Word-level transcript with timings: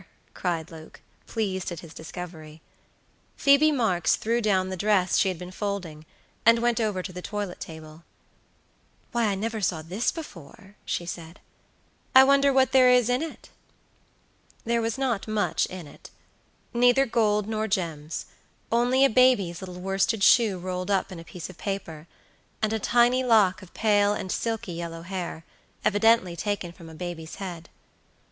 cried 0.33 0.71
Luke, 0.71 0.99
pleased 1.27 1.71
at 1.71 1.81
his 1.81 1.93
discovery. 1.93 2.59
Phoebe 3.37 3.71
Marks 3.71 4.15
threw 4.15 4.41
down 4.41 4.69
the 4.69 4.75
dress 4.75 5.15
she 5.15 5.27
had 5.29 5.37
been 5.37 5.51
folding, 5.51 6.07
and 6.43 6.57
went 6.57 6.79
over 6.79 7.03
to 7.03 7.13
the 7.13 7.21
toilette 7.21 7.59
table. 7.59 8.03
"Why, 9.11 9.25
I 9.27 9.35
never 9.35 9.61
saw 9.61 9.83
this 9.83 10.11
before," 10.11 10.73
she 10.85 11.05
said; 11.05 11.39
"I 12.15 12.23
wonder 12.23 12.51
what 12.51 12.71
there 12.71 12.89
is 12.89 13.09
in 13.09 13.21
it?" 13.21 13.51
There 14.65 14.81
was 14.81 14.97
not 14.97 15.27
much 15.27 15.67
in 15.67 15.85
it; 15.85 16.09
neither 16.73 17.05
gold 17.05 17.47
nor 17.47 17.67
gems; 17.67 18.25
only 18.71 19.05
a 19.05 19.07
baby's 19.07 19.61
little 19.61 19.79
worsted 19.79 20.23
shoe 20.23 20.57
rolled 20.57 20.89
up 20.89 21.11
in 21.11 21.19
a 21.19 21.23
piece 21.23 21.47
of 21.47 21.59
paper, 21.59 22.07
and 22.59 22.73
a 22.73 22.79
tiny 22.79 23.23
lock 23.23 23.61
of 23.61 23.71
pale 23.75 24.13
and 24.13 24.31
silky 24.31 24.73
yellow 24.73 25.03
hair, 25.03 25.45
evidently 25.85 26.35
taken 26.35 26.71
from 26.71 26.89
a 26.89 26.95
baby's 26.95 27.35
head. 27.35 27.69